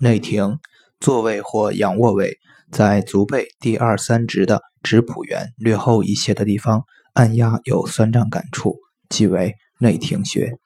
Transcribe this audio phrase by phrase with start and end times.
[0.00, 0.58] 内庭，
[0.98, 2.38] 坐位或仰卧位，
[2.72, 8.78] 在足背第二、三趾的趾蹼缘略后一些的地方，按压有酸胀感处，
[9.10, 10.56] 即为内庭穴。